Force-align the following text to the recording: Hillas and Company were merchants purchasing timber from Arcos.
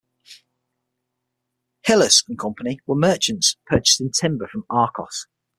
Hillas 1.85 2.23
and 2.27 2.39
Company 2.39 2.79
were 2.87 2.95
merchants 2.95 3.57
purchasing 3.67 4.09
timber 4.09 4.47
from 4.47 4.63
Arcos. 4.67 5.27